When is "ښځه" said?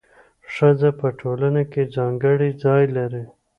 0.53-0.89